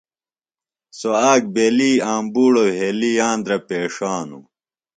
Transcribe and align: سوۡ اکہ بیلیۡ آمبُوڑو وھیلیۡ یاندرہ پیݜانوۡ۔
سوۡ 0.97 1.17
اکہ 1.31 1.49
بیلیۡ 1.53 1.97
آمبُوڑو 2.13 2.65
وھیلیۡ 2.77 3.17
یاندرہ 3.19 3.57
پیݜانوۡ۔ 3.67 4.45